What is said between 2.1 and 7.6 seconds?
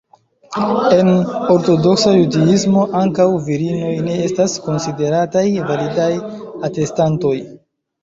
Judismo, ankaŭ virinoj ne estas konsiderataj validaj atestantoj.